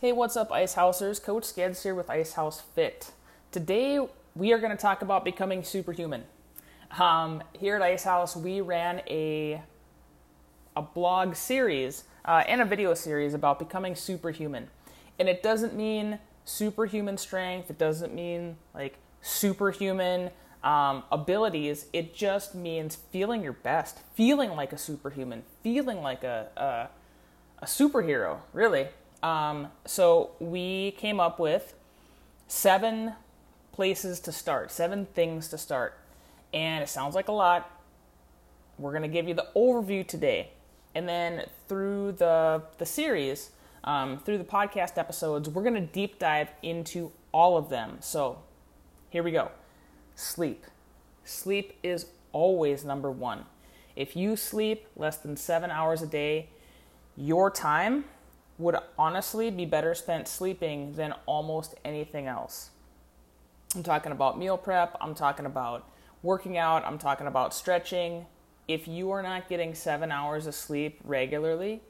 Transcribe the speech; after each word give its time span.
Hey, 0.00 0.12
what's 0.12 0.36
up, 0.36 0.52
Ice 0.52 0.74
Housers? 0.74 1.18
Coach 1.18 1.42
Skids 1.42 1.82
here 1.82 1.92
with 1.92 2.08
Ice 2.08 2.34
House 2.34 2.60
Fit. 2.60 3.10
Today, 3.50 3.98
we 4.36 4.52
are 4.52 4.58
going 4.60 4.70
to 4.70 4.76
talk 4.76 5.02
about 5.02 5.24
becoming 5.24 5.64
superhuman. 5.64 6.22
Um, 7.00 7.42
here 7.58 7.74
at 7.74 7.82
Ice 7.82 8.04
House, 8.04 8.36
we 8.36 8.60
ran 8.60 9.02
a 9.08 9.60
a 10.76 10.82
blog 10.82 11.34
series 11.34 12.04
uh, 12.24 12.44
and 12.46 12.60
a 12.60 12.64
video 12.64 12.94
series 12.94 13.34
about 13.34 13.58
becoming 13.58 13.96
superhuman, 13.96 14.68
and 15.18 15.28
it 15.28 15.42
doesn't 15.42 15.74
mean 15.74 16.20
superhuman 16.44 17.18
strength. 17.18 17.68
It 17.68 17.78
doesn't 17.78 18.14
mean 18.14 18.56
like 18.74 18.98
superhuman 19.20 20.30
um, 20.62 21.02
abilities. 21.10 21.86
It 21.92 22.14
just 22.14 22.54
means 22.54 22.94
feeling 22.94 23.42
your 23.42 23.54
best, 23.54 23.98
feeling 24.14 24.50
like 24.50 24.72
a 24.72 24.78
superhuman, 24.78 25.42
feeling 25.64 26.02
like 26.02 26.22
a 26.22 26.46
a, 26.56 27.64
a 27.64 27.66
superhero, 27.66 28.38
really. 28.52 28.86
Um, 29.22 29.68
so 29.84 30.30
we 30.38 30.92
came 30.92 31.20
up 31.20 31.38
with 31.38 31.74
seven 32.46 33.14
places 33.72 34.20
to 34.20 34.32
start, 34.32 34.70
seven 34.70 35.06
things 35.06 35.48
to 35.48 35.58
start. 35.58 35.98
And 36.52 36.82
it 36.82 36.88
sounds 36.88 37.14
like 37.14 37.28
a 37.28 37.32
lot. 37.32 37.70
We're 38.78 38.92
going 38.92 39.02
to 39.02 39.08
give 39.08 39.28
you 39.28 39.34
the 39.34 39.48
overview 39.54 40.06
today. 40.06 40.50
And 40.94 41.08
then 41.08 41.44
through 41.68 42.12
the, 42.12 42.62
the 42.78 42.86
series, 42.86 43.50
um, 43.84 44.18
through 44.18 44.38
the 44.38 44.44
podcast 44.44 44.98
episodes, 44.98 45.48
we're 45.48 45.62
going 45.62 45.74
to 45.74 45.80
deep 45.80 46.18
dive 46.18 46.48
into 46.62 47.12
all 47.32 47.56
of 47.56 47.68
them. 47.68 47.98
So 48.00 48.38
here 49.10 49.22
we 49.22 49.30
go 49.30 49.50
sleep. 50.14 50.64
Sleep 51.24 51.74
is 51.82 52.06
always 52.32 52.84
number 52.84 53.10
one. 53.10 53.44
If 53.94 54.16
you 54.16 54.36
sleep 54.36 54.86
less 54.96 55.16
than 55.16 55.36
seven 55.36 55.70
hours 55.70 56.02
a 56.02 56.06
day, 56.06 56.48
your 57.16 57.50
time 57.50 58.04
would 58.58 58.76
honestly 58.98 59.50
be 59.50 59.64
better 59.64 59.94
spent 59.94 60.28
sleeping 60.28 60.94
than 60.94 61.14
almost 61.26 61.74
anything 61.84 62.26
else. 62.26 62.70
I'm 63.74 63.82
talking 63.82 64.12
about 64.12 64.38
meal 64.38 64.58
prep, 64.58 64.96
I'm 65.00 65.14
talking 65.14 65.46
about 65.46 65.88
working 66.22 66.58
out, 66.58 66.84
I'm 66.84 66.98
talking 66.98 67.26
about 67.26 67.54
stretching. 67.54 68.26
If 68.66 68.88
you 68.88 69.10
are 69.12 69.22
not 69.22 69.48
getting 69.48 69.74
seven 69.74 70.10
hours 70.10 70.46
of 70.46 70.54
sleep 70.54 71.00
regularly, 71.04 71.80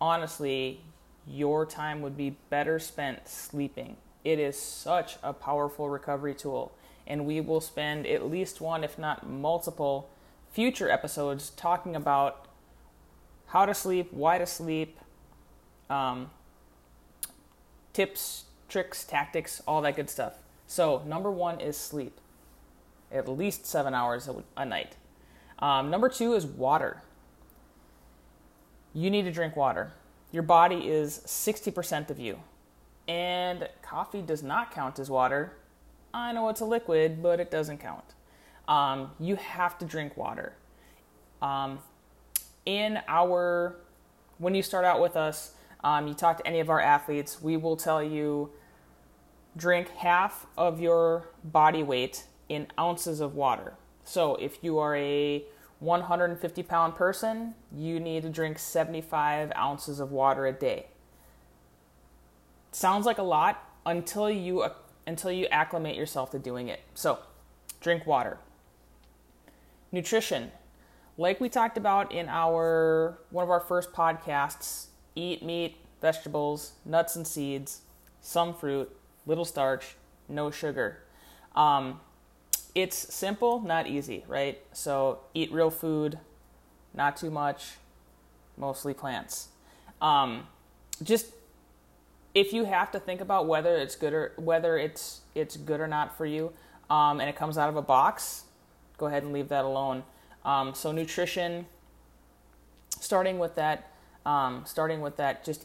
honestly, 0.00 0.80
your 1.26 1.66
time 1.66 2.00
would 2.02 2.16
be 2.16 2.36
better 2.50 2.78
spent 2.78 3.28
sleeping. 3.28 3.96
It 4.24 4.38
is 4.38 4.58
such 4.58 5.18
a 5.22 5.32
powerful 5.32 5.88
recovery 5.88 6.34
tool, 6.34 6.72
and 7.06 7.26
we 7.26 7.40
will 7.40 7.60
spend 7.60 8.06
at 8.06 8.28
least 8.28 8.60
one, 8.60 8.82
if 8.82 8.98
not 8.98 9.28
multiple, 9.28 10.08
future 10.50 10.90
episodes 10.90 11.50
talking 11.50 11.94
about 11.94 12.46
how 13.46 13.66
to 13.66 13.74
sleep, 13.74 14.12
why 14.12 14.38
to 14.38 14.46
sleep, 14.46 14.98
um, 15.90 16.30
tips, 17.92 18.44
tricks, 18.68 19.04
tactics, 19.04 19.62
all 19.66 19.80
that 19.82 19.96
good 19.96 20.10
stuff. 20.10 20.34
So, 20.66 21.02
number 21.06 21.30
one 21.30 21.60
is 21.60 21.76
sleep, 21.76 22.20
at 23.12 23.28
least 23.28 23.66
seven 23.66 23.94
hours 23.94 24.28
a, 24.56 24.64
night. 24.64 24.96
Um, 25.60 25.90
number 25.90 26.08
two 26.08 26.34
is 26.34 26.44
water. 26.44 27.02
You 28.92 29.10
need 29.10 29.22
to 29.22 29.32
drink 29.32 29.56
water. 29.56 29.92
Your 30.32 30.42
body 30.42 30.88
is 30.88 31.20
60% 31.26 32.10
of 32.10 32.18
you. 32.18 32.38
And 33.06 33.68
coffee 33.82 34.22
does 34.22 34.42
not 34.42 34.72
count 34.72 34.98
as 34.98 35.08
water. 35.08 35.52
I 36.12 36.32
know 36.32 36.48
it's 36.48 36.60
a 36.60 36.64
liquid, 36.64 37.22
but 37.22 37.40
it 37.40 37.50
doesn't 37.50 37.78
count. 37.78 38.04
Um, 38.66 39.12
you 39.20 39.36
have 39.36 39.78
to 39.78 39.84
drink 39.84 40.16
water. 40.16 40.54
Um, 41.40 41.78
in 42.64 42.98
our, 43.06 43.76
when 44.38 44.54
you 44.54 44.62
start 44.62 44.84
out 44.84 45.00
with 45.00 45.16
us, 45.16 45.52
um, 45.84 46.06
you 46.08 46.14
talk 46.14 46.38
to 46.38 46.46
any 46.46 46.60
of 46.60 46.70
our 46.70 46.80
athletes, 46.80 47.40
we 47.40 47.56
will 47.56 47.76
tell 47.76 48.02
you 48.02 48.50
drink 49.56 49.88
half 49.96 50.46
of 50.56 50.80
your 50.80 51.28
body 51.42 51.82
weight 51.82 52.24
in 52.48 52.66
ounces 52.78 53.20
of 53.20 53.34
water. 53.34 53.74
So 54.04 54.36
if 54.36 54.62
you 54.62 54.78
are 54.78 54.96
a 54.96 55.44
150 55.80 56.62
pound 56.62 56.94
person, 56.94 57.54
you 57.74 58.00
need 58.00 58.22
to 58.22 58.28
drink 58.28 58.58
75 58.58 59.52
ounces 59.56 60.00
of 60.00 60.10
water 60.12 60.46
a 60.46 60.52
day. 60.52 60.86
Sounds 62.72 63.06
like 63.06 63.18
a 63.18 63.22
lot 63.22 63.62
until 63.84 64.30
you 64.30 64.66
until 65.06 65.30
you 65.30 65.46
acclimate 65.46 65.96
yourself 65.96 66.30
to 66.32 66.38
doing 66.38 66.68
it. 66.68 66.80
So, 66.94 67.20
drink 67.80 68.06
water. 68.06 68.38
Nutrition. 69.92 70.50
Like 71.16 71.40
we 71.40 71.48
talked 71.48 71.78
about 71.78 72.12
in 72.12 72.28
our 72.28 73.18
one 73.30 73.44
of 73.44 73.50
our 73.50 73.60
first 73.60 73.92
podcasts, 73.92 74.88
eat 75.16 75.42
meat, 75.42 75.76
vegetables, 76.00 76.72
nuts 76.84 77.16
and 77.16 77.26
seeds, 77.26 77.80
some 78.20 78.54
fruit, 78.54 78.94
little 79.26 79.44
starch, 79.44 79.96
no 80.28 80.50
sugar. 80.50 80.98
Um, 81.56 82.00
it's 82.74 83.12
simple, 83.14 83.60
not 83.60 83.86
easy, 83.86 84.24
right? 84.28 84.60
So 84.72 85.20
eat 85.34 85.50
real 85.50 85.70
food, 85.70 86.18
not 86.94 87.16
too 87.16 87.30
much, 87.30 87.72
mostly 88.56 88.94
plants. 88.94 89.48
Um, 90.00 90.46
just 91.02 91.26
if 92.34 92.52
you 92.52 92.64
have 92.64 92.90
to 92.92 93.00
think 93.00 93.20
about 93.20 93.46
whether 93.46 93.74
it's 93.76 93.96
good 93.96 94.12
or 94.12 94.32
whether 94.36 94.76
it's 94.76 95.22
it's 95.34 95.56
good 95.56 95.80
or 95.80 95.88
not 95.88 96.16
for 96.16 96.26
you, 96.26 96.52
um, 96.90 97.20
and 97.20 97.28
it 97.28 97.36
comes 97.36 97.56
out 97.56 97.68
of 97.68 97.76
a 97.76 97.82
box, 97.82 98.44
go 98.98 99.06
ahead 99.06 99.22
and 99.22 99.32
leave 99.32 99.48
that 99.48 99.64
alone. 99.64 100.02
Um, 100.44 100.74
so 100.74 100.92
nutrition, 100.92 101.66
starting 103.00 103.38
with 103.38 103.54
that 103.56 103.90
um, 104.26 104.64
starting 104.66 105.00
with 105.00 105.16
that, 105.16 105.44
just 105.44 105.64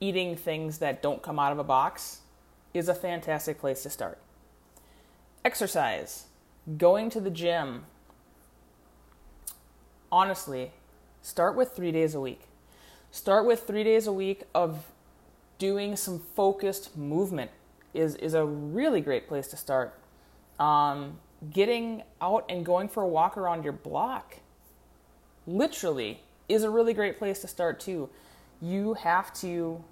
eating 0.00 0.36
things 0.36 0.78
that 0.78 1.00
don't 1.00 1.22
come 1.22 1.38
out 1.38 1.52
of 1.52 1.58
a 1.60 1.64
box 1.64 2.20
is 2.74 2.88
a 2.88 2.94
fantastic 2.94 3.60
place 3.60 3.84
to 3.84 3.90
start. 3.90 4.18
Exercise, 5.44 6.26
going 6.76 7.08
to 7.08 7.20
the 7.20 7.30
gym. 7.30 7.84
Honestly, 10.10 10.72
start 11.22 11.56
with 11.56 11.70
three 11.70 11.92
days 11.92 12.14
a 12.14 12.20
week. 12.20 12.42
Start 13.12 13.46
with 13.46 13.66
three 13.66 13.84
days 13.84 14.06
a 14.06 14.12
week 14.12 14.42
of 14.54 14.86
doing 15.58 15.94
some 15.94 16.18
focused 16.18 16.96
movement 16.96 17.50
is, 17.94 18.16
is 18.16 18.34
a 18.34 18.44
really 18.44 19.00
great 19.00 19.28
place 19.28 19.46
to 19.48 19.56
start. 19.56 19.96
Um, 20.58 21.20
getting 21.52 22.02
out 22.20 22.44
and 22.48 22.64
going 22.66 22.88
for 22.88 23.02
a 23.02 23.08
walk 23.08 23.36
around 23.36 23.62
your 23.62 23.72
block, 23.72 24.38
literally 25.46 26.20
is 26.48 26.62
a 26.62 26.70
really 26.70 26.94
great 26.94 27.18
place 27.18 27.40
to 27.40 27.48
start 27.48 27.80
too. 27.80 28.08
You 28.60 28.94
have 28.94 29.32
to 29.34 29.82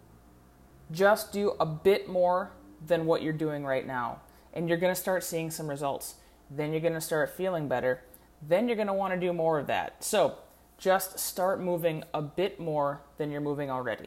just 0.90 1.32
do 1.32 1.54
a 1.60 1.66
bit 1.66 2.08
more 2.08 2.50
than 2.86 3.06
what 3.06 3.22
you're 3.22 3.32
doing 3.32 3.64
right 3.64 3.86
now, 3.86 4.20
and 4.52 4.68
you're 4.68 4.78
going 4.78 4.94
to 4.94 5.00
start 5.00 5.24
seeing 5.24 5.50
some 5.50 5.68
results. 5.68 6.14
Then 6.50 6.72
you're 6.72 6.80
going 6.80 6.94
to 6.94 7.00
start 7.00 7.30
feeling 7.30 7.68
better. 7.68 8.02
Then 8.46 8.66
you're 8.66 8.76
going 8.76 8.88
to 8.88 8.94
want 8.94 9.14
to 9.14 9.20
do 9.20 9.32
more 9.32 9.58
of 9.58 9.66
that. 9.66 10.02
So 10.02 10.36
just 10.78 11.18
start 11.18 11.60
moving 11.60 12.04
a 12.14 12.22
bit 12.22 12.58
more 12.58 13.02
than 13.18 13.30
you're 13.30 13.40
moving 13.40 13.70
already. 13.70 14.06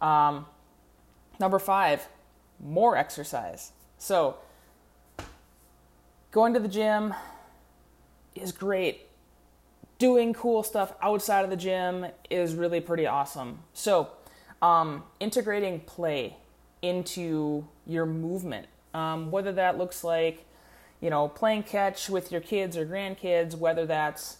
Um, 0.00 0.46
number 1.40 1.58
five, 1.58 2.06
more 2.60 2.96
exercise. 2.96 3.72
So 3.98 4.36
going 6.30 6.52
to 6.54 6.60
the 6.60 6.68
gym 6.68 7.14
is 8.34 8.52
great 8.52 9.08
doing 10.04 10.34
cool 10.34 10.62
stuff 10.62 10.92
outside 11.00 11.44
of 11.44 11.50
the 11.50 11.56
gym 11.56 12.04
is 12.28 12.54
really 12.54 12.78
pretty 12.78 13.06
awesome. 13.06 13.60
So, 13.72 14.10
um, 14.60 15.02
integrating 15.18 15.80
play 15.80 16.36
into 16.82 17.66
your 17.86 18.04
movement, 18.04 18.66
um, 18.92 19.30
whether 19.30 19.50
that 19.52 19.78
looks 19.78 20.04
like, 20.04 20.44
you 21.00 21.08
know, 21.08 21.26
playing 21.26 21.62
catch 21.62 22.10
with 22.10 22.30
your 22.30 22.42
kids 22.42 22.76
or 22.76 22.84
grandkids, 22.84 23.56
whether 23.56 23.86
that's 23.86 24.36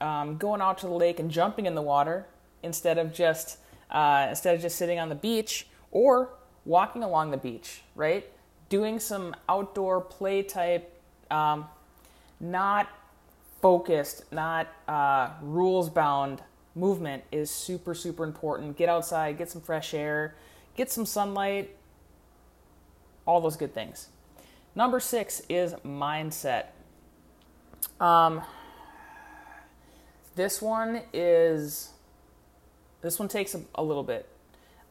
um, 0.00 0.38
going 0.38 0.62
out 0.62 0.78
to 0.78 0.86
the 0.86 0.94
lake 0.94 1.20
and 1.20 1.30
jumping 1.30 1.66
in 1.66 1.74
the 1.74 1.82
water 1.82 2.24
instead 2.62 2.96
of 2.96 3.12
just 3.12 3.58
uh, 3.90 4.28
instead 4.30 4.54
of 4.54 4.62
just 4.62 4.76
sitting 4.76 4.98
on 4.98 5.10
the 5.10 5.14
beach, 5.14 5.66
or 5.90 6.30
walking 6.64 7.02
along 7.02 7.32
the 7.32 7.36
beach, 7.36 7.82
right? 7.94 8.24
Doing 8.70 8.98
some 8.98 9.36
outdoor 9.46 10.00
play 10.00 10.42
type, 10.42 10.98
um, 11.30 11.66
not 12.40 12.88
focused, 13.66 14.22
not 14.30 14.68
uh, 14.86 15.30
rules 15.42 15.90
bound 15.90 16.40
movement 16.76 17.24
is 17.32 17.50
super, 17.50 17.96
super 17.96 18.22
important. 18.22 18.76
Get 18.76 18.88
outside, 18.88 19.36
get 19.38 19.50
some 19.50 19.60
fresh 19.60 19.92
air, 19.92 20.36
get 20.76 20.88
some 20.88 21.04
sunlight, 21.04 21.74
all 23.26 23.40
those 23.40 23.56
good 23.56 23.74
things. 23.74 24.06
Number 24.76 25.00
six 25.00 25.42
is 25.48 25.74
mindset. 25.84 26.66
Um, 27.98 28.40
this 30.36 30.62
one 30.62 31.02
is 31.12 31.90
this 33.02 33.18
one 33.18 33.26
takes 33.26 33.56
a, 33.56 33.62
a 33.74 33.82
little 33.82 34.04
bit. 34.04 34.28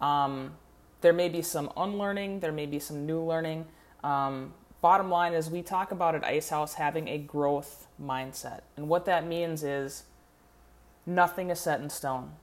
Um, 0.01 0.51
there 1.00 1.13
may 1.13 1.30
be 1.30 1.42
some 1.42 1.72
unlearning, 1.77 2.42
there 2.42 2.51
may 2.51 2.66
be 2.66 2.80
some 2.80 3.06
new 3.06 3.22
learning. 3.22 3.68
Um, 4.04 4.54
bottom 4.86 5.10
line 5.10 5.34
is 5.34 5.50
we 5.50 5.64
talk 5.64 5.92
about 5.92 6.14
at 6.14 6.24
Ice 6.24 6.50
House 6.50 6.76
having 6.76 7.08
a 7.08 7.18
growth 7.18 7.88
mindset. 8.00 8.62
And 8.78 8.88
what 8.88 9.06
that 9.06 9.26
means 9.26 9.64
is 9.64 10.04
nothing 11.08 11.50
is 11.50 11.60
set 11.60 11.82
in 11.82 11.90
stone. 11.90 12.34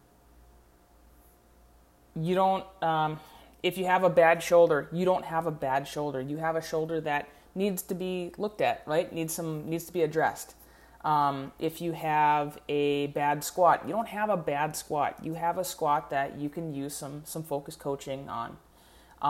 You 2.17 2.35
don't, 2.35 2.65
um, 2.83 3.21
if 3.63 3.79
you 3.79 3.85
have 3.85 4.03
a 4.03 4.11
bad 4.11 4.43
shoulder, 4.43 4.89
you 4.91 5.05
don't 5.05 5.25
have 5.25 5.47
a 5.47 5.53
bad 5.53 5.87
shoulder. 5.87 6.21
You 6.21 6.39
have 6.39 6.57
a 6.57 6.61
shoulder 6.61 7.01
that 7.03 7.29
needs 7.55 7.81
to 7.83 7.95
be 7.95 8.33
looked 8.37 8.61
at, 8.61 8.83
right? 8.87 9.13
Needs 9.13 9.33
some 9.33 9.71
needs 9.71 9.85
to 9.85 9.93
be 9.93 10.03
addressed. 10.03 10.57
Um, 11.05 11.53
if 11.61 11.81
you 11.81 11.93
have 11.93 12.59
a 12.69 13.07
bad 13.07 13.45
squat, 13.45 13.85
you 13.87 13.93
don't 13.93 14.09
have 14.09 14.31
a 14.31 14.37
bad 14.37 14.75
squat. 14.75 15.17
You 15.23 15.35
have 15.35 15.59
a 15.59 15.65
squat 15.65 16.11
that 16.11 16.41
you 16.41 16.49
can 16.49 16.75
use 16.75 16.97
some 16.97 17.23
some 17.25 17.45
focus 17.45 17.77
coaching 17.77 18.29
on. 18.29 18.57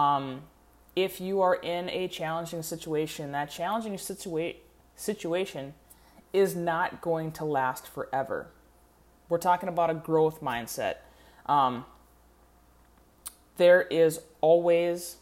Um, 0.00 0.44
if 0.94 1.20
you 1.20 1.40
are 1.40 1.54
in 1.54 1.88
a 1.88 2.08
challenging 2.08 2.62
situation, 2.62 3.32
that 3.32 3.50
challenging 3.50 3.94
situa- 3.94 4.56
situation 4.94 5.74
is 6.32 6.54
not 6.54 7.00
going 7.00 7.32
to 7.32 7.44
last 7.44 7.86
forever. 7.86 8.48
We're 9.28 9.38
talking 9.38 9.68
about 9.68 9.90
a 9.90 9.94
growth 9.94 10.40
mindset. 10.42 10.96
Um, 11.46 11.84
there 13.56 13.82
is 13.82 14.20
always 14.40 15.16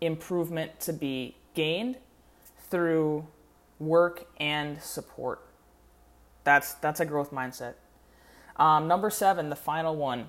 improvement 0.00 0.78
to 0.80 0.92
be 0.92 1.36
gained 1.54 1.96
through 2.70 3.26
work 3.78 4.26
and 4.38 4.80
support. 4.82 5.42
That's 6.44 6.74
that's 6.74 7.00
a 7.00 7.04
growth 7.04 7.32
mindset. 7.32 7.74
Um, 8.56 8.88
number 8.88 9.10
seven, 9.10 9.50
the 9.50 9.56
final 9.56 9.96
one, 9.96 10.26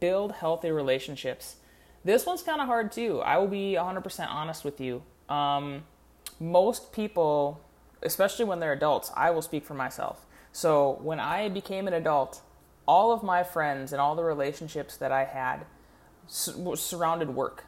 build 0.00 0.32
healthy 0.32 0.70
relationships. 0.70 1.56
This 2.04 2.26
one's 2.26 2.42
kind 2.42 2.60
of 2.60 2.66
hard 2.66 2.92
too. 2.92 3.20
I 3.20 3.38
will 3.38 3.48
be 3.48 3.74
100% 3.78 4.28
honest 4.28 4.64
with 4.64 4.80
you. 4.80 5.02
Um, 5.28 5.84
most 6.38 6.92
people, 6.92 7.60
especially 8.02 8.46
when 8.46 8.60
they're 8.60 8.72
adults, 8.72 9.10
I 9.14 9.30
will 9.30 9.42
speak 9.42 9.64
for 9.64 9.74
myself. 9.74 10.26
So 10.52 10.98
when 11.02 11.20
I 11.20 11.48
became 11.48 11.86
an 11.86 11.92
adult, 11.92 12.40
all 12.86 13.12
of 13.12 13.22
my 13.22 13.42
friends 13.42 13.92
and 13.92 14.00
all 14.00 14.16
the 14.16 14.24
relationships 14.24 14.96
that 14.96 15.12
I 15.12 15.24
had 15.24 15.66
surrounded 16.26 17.34
work. 17.34 17.64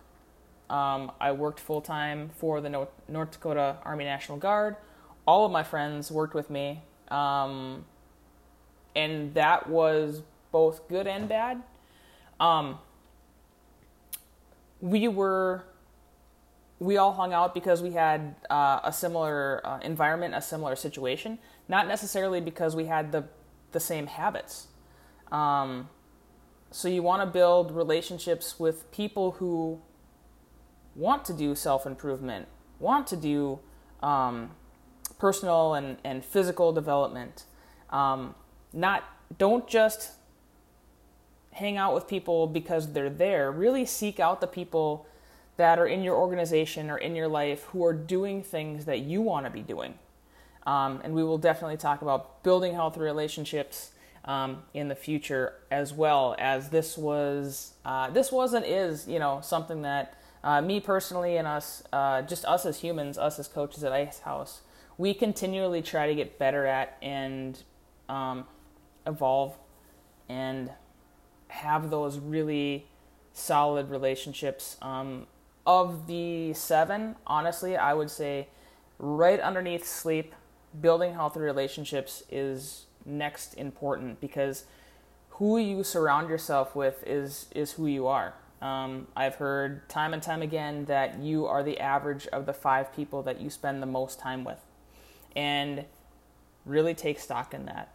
Um, 0.71 1.13
I 1.21 1.33
worked 1.33 1.61
full 1.61 1.81
time 1.81 2.31
for 2.39 2.61
the 2.61 2.71
North 3.09 3.31
Dakota 3.31 3.77
Army 3.85 4.05
National 4.05 4.39
Guard. 4.39 4.77
All 5.27 5.45
of 5.45 5.53
my 5.53 5.63
friends 5.63 6.11
worked 6.11 6.35
with 6.35 6.51
me, 6.51 6.83
um, 7.09 7.85
and 8.97 9.35
that 9.35 9.69
was 9.69 10.23
both 10.51 10.89
good 10.89 11.07
and 11.07 11.29
bad. 11.29 11.63
Um, 12.41 12.79
we 14.83 15.09
were 15.09 15.65
we 16.81 16.97
all 16.97 17.13
hung 17.13 17.33
out 17.33 17.55
because 17.55 17.81
we 17.81 17.93
had 17.93 18.35
uh, 18.51 18.81
a 18.83 18.93
similar 18.93 19.65
uh, 19.65 19.79
environment, 19.83 20.35
a 20.35 20.43
similar 20.43 20.75
situation, 20.75 21.39
not 21.69 21.87
necessarily 21.87 22.41
because 22.41 22.77
we 22.77 22.87
had 22.87 23.13
the 23.13 23.25
the 23.71 23.81
same 23.81 24.07
habits. 24.07 24.67
Um, 25.31 25.89
so 26.71 26.89
you 26.89 27.03
want 27.03 27.23
to 27.23 27.27
build 27.27 27.71
relationships 27.71 28.59
with 28.59 28.91
people 28.91 29.33
who 29.33 29.81
want 30.97 31.25
to 31.27 31.33
do 31.33 31.55
self 31.55 31.87
improvement, 31.87 32.49
want 32.81 33.07
to 33.07 33.17
do 33.17 33.61
um, 34.03 34.51
personal 35.19 35.75
and, 35.75 35.99
and 36.03 36.25
physical 36.25 36.73
development. 36.73 37.45
Um, 37.91 38.35
not 38.73 39.05
don't 39.39 39.69
just 39.69 40.13
hang 41.53 41.77
out 41.77 41.95
with 41.95 42.09
people 42.09 42.47
because 42.47 42.93
they're 42.93 43.11
there. 43.11 43.51
Really 43.51 43.85
seek 43.85 44.19
out 44.19 44.41
the 44.41 44.47
people 44.47 45.07
that 45.57 45.79
are 45.79 45.87
in 45.87 46.03
your 46.03 46.17
organization 46.17 46.91
or 46.91 46.99
in 46.99 47.15
your 47.15 47.29
life 47.29 47.65
who 47.65 47.85
are 47.85 47.93
doing 47.93 48.43
things 48.43 48.87
that 48.87 49.01
you 49.01 49.21
want 49.21 49.47
to 49.47 49.51
be 49.51 49.61
doing. 49.61 49.95
Um, 50.67 51.01
and 51.05 51.15
we 51.15 51.23
will 51.25 51.39
definitely 51.39 51.77
talk 51.77 52.03
about 52.03 52.43
building 52.43 52.75
healthy 52.75 53.01
relationships 53.01 53.91
um, 54.25 54.63
in 54.73 54.89
the 54.89 54.95
future 54.95 55.55
as 55.71 55.93
well 55.93 56.37
as 56.39 56.69
this 56.69 56.97
was 56.97 57.75
uh, 57.85 58.09
this 58.11 58.31
wasn't 58.31 58.65
is 58.65 59.09
you 59.09 59.19
know 59.19 59.41
something 59.43 59.83
that 59.83 60.17
uh, 60.45 60.61
me 60.61 60.79
personally 60.81 61.37
and 61.37 61.49
us 61.49 61.83
uh, 61.93 62.23
just 62.23 62.45
us 62.45 62.65
as 62.65 62.81
humans 62.81 63.19
us 63.19 63.41
as 63.41 63.49
coaches 63.49 63.83
at 63.83 63.93
ice 63.93 64.21
house 64.21 64.61
we 64.97 65.13
continually 65.13 65.83
try 65.83 66.07
to 66.07 66.15
get 66.15 66.39
better 66.39 66.67
at 66.67 66.97
and 67.03 67.65
um, 68.09 68.45
evolve 69.07 69.57
and 70.29 70.71
have 71.53 71.91
those 71.91 72.19
really 72.19 72.87
solid 73.33 73.91
relationships. 73.91 74.77
Um, 74.81 75.27
of 75.67 76.07
the 76.07 76.55
seven, 76.55 77.17
honestly, 77.27 77.77
I 77.77 77.95
would 77.95 78.11
say 78.11 78.49
right 78.99 79.39
underneath 79.39 79.87
sleep, 79.87 80.35
building 80.81 81.15
healthy 81.15 81.41
relationships 81.41 82.23
is 82.31 82.87
next 83.05 83.55
important 83.55 84.21
because 84.21 84.65
who 85.31 85.59
you 85.59 85.85
surround 85.85 86.29
yourself 86.29 86.75
with 86.75 87.05
is 87.07 87.47
is 87.55 87.73
who 87.73 87.87
you 87.87 88.07
are. 88.07 88.35
Um, 88.61 89.09
I've 89.17 89.37
heard 89.37 89.89
time 89.89 90.15
and 90.15 90.23
time 90.23 90.41
again 90.41 90.85
that 90.87 91.19
you 91.19 91.47
are 91.47 91.63
the 91.63 91.81
average 91.81 92.27
of 92.29 92.47
the 92.47 92.53
five 92.53 92.95
people 92.95 93.23
that 93.25 93.41
you 93.41 93.51
spend 93.51 93.83
the 93.83 93.87
most 93.87 94.19
time 94.19 94.45
with, 94.45 94.65
and 95.37 95.85
really 96.65 96.95
take 96.95 97.19
stock 97.19 97.55
in 97.55 97.67
that. 97.67 97.93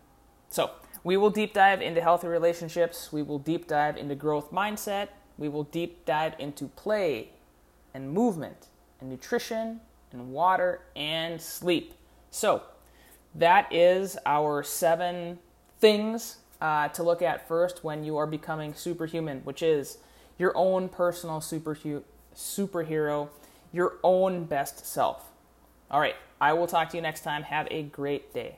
So 0.50 0.71
we 1.03 1.17
will 1.17 1.29
deep 1.29 1.53
dive 1.53 1.81
into 1.81 2.01
healthy 2.01 2.27
relationships. 2.27 3.11
We 3.11 3.21
will 3.21 3.39
deep 3.39 3.67
dive 3.67 3.97
into 3.97 4.15
growth 4.15 4.51
mindset. 4.51 5.09
We 5.38 5.49
will 5.49 5.63
deep 5.63 6.05
dive 6.05 6.33
into 6.39 6.67
play 6.67 7.29
and 7.94 8.11
movement 8.11 8.67
and 8.99 9.09
nutrition 9.09 9.81
and 10.11 10.31
water 10.31 10.81
and 10.95 11.41
sleep. 11.41 11.94
So, 12.31 12.63
that 13.35 13.71
is 13.71 14.17
our 14.25 14.63
seven 14.63 15.39
things 15.79 16.38
uh, 16.59 16.88
to 16.89 17.03
look 17.03 17.21
at 17.21 17.47
first 17.47 17.83
when 17.83 18.03
you 18.03 18.17
are 18.17 18.25
becoming 18.25 18.73
superhuman, 18.73 19.41
which 19.44 19.61
is 19.61 19.99
your 20.39 20.51
own 20.55 20.89
personal 20.89 21.39
superhero, 21.39 23.29
your 23.71 23.94
own 24.03 24.45
best 24.45 24.85
self. 24.85 25.29
All 25.91 25.99
right, 25.99 26.15
I 26.41 26.53
will 26.53 26.67
talk 26.67 26.89
to 26.89 26.97
you 26.97 27.01
next 27.01 27.21
time. 27.21 27.44
Have 27.44 27.67
a 27.69 27.83
great 27.83 28.33
day. 28.33 28.57